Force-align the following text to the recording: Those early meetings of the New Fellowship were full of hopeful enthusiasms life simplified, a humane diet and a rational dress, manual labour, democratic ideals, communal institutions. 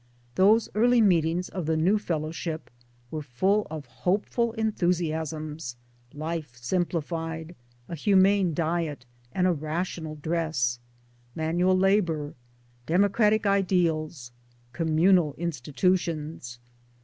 Those 0.33 0.67
early 0.73 0.99
meetings 0.99 1.47
of 1.49 1.67
the 1.67 1.77
New 1.77 1.99
Fellowship 1.99 2.71
were 3.11 3.21
full 3.21 3.67
of 3.69 3.85
hopeful 3.85 4.51
enthusiasms 4.53 5.75
life 6.15 6.55
simplified, 6.55 7.55
a 7.87 7.93
humane 7.93 8.55
diet 8.55 9.05
and 9.31 9.45
a 9.45 9.51
rational 9.53 10.15
dress, 10.15 10.79
manual 11.35 11.77
labour, 11.77 12.33
democratic 12.87 13.45
ideals, 13.45 14.31
communal 14.73 15.35
institutions. 15.37 16.57